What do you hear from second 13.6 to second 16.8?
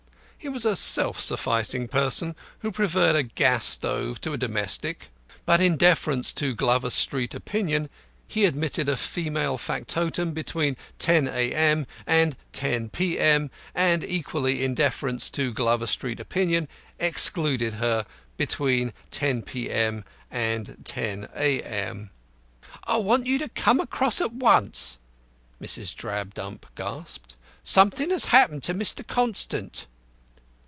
and, equally in deference to Glover Street opinion,